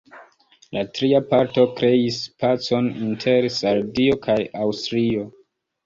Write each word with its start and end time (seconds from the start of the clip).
La 0.77 0.81
tria 0.99 1.19
parto 1.33 1.67
kreis 1.81 2.19
pacon 2.45 2.91
inter 3.07 3.49
Sardio 3.61 4.21
kaj 4.29 4.43
Aŭstrio. 4.67 5.33